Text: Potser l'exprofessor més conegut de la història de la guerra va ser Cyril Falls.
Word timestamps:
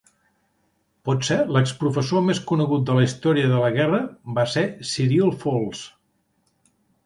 Potser 1.09 1.37
l'exprofessor 1.57 2.23
més 2.31 2.41
conegut 2.53 2.87
de 2.89 2.97
la 3.01 3.05
història 3.09 3.53
de 3.53 3.61
la 3.67 3.69
guerra 3.77 4.01
va 4.41 4.49
ser 4.57 4.67
Cyril 4.95 5.33
Falls. 5.47 5.87